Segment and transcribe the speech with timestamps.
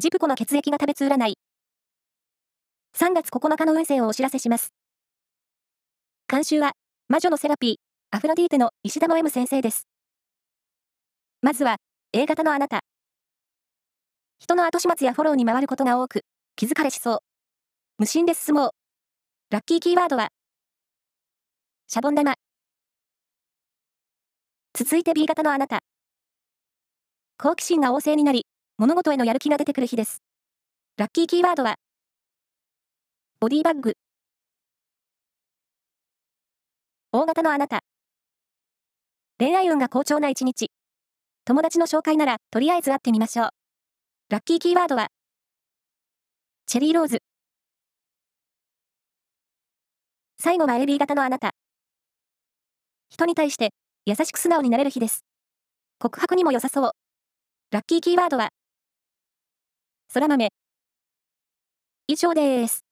[0.00, 1.34] ジプコの血液が食べつ占い。
[2.96, 4.72] 3月9日の運勢をお知らせします。
[6.28, 6.74] 監修は、
[7.08, 9.88] 魔女のセラピー、アフロディーテの石田の M 先生です。
[11.42, 11.78] まずは、
[12.12, 12.82] A 型のあなた。
[14.38, 16.20] 人の後始末やフォローに回ることが多く、
[16.54, 17.18] 気づかれしそう。
[17.98, 18.70] 無心で進もう。
[19.50, 20.28] ラッキーキーワードは、
[21.88, 22.34] シャボン玉。
[24.74, 25.80] 続いて B 型のあなた。
[27.36, 28.47] 好奇心が旺盛になり、
[28.80, 30.22] 物事へのやる気が出てくる日です。
[30.98, 31.74] ラッキーキーワードは、
[33.40, 33.94] ボディバッグ。
[37.10, 37.80] 大型のあなた。
[39.40, 40.70] 恋愛運が好調な一日。
[41.44, 43.48] 友達の紹介なら、とりあえず会ってみましょう。
[44.28, 45.08] ラッキーキーワードは、
[46.66, 47.18] チェリーローズ。
[50.38, 51.50] 最後は AB 型のあなた。
[53.10, 53.70] 人に対して、
[54.06, 55.24] 優しく素直になれる日です。
[55.98, 56.92] 告白にも良さそう。
[57.72, 58.50] ラッキーキーワードは、
[60.12, 60.48] 空豆。
[62.10, 62.87] 以上です。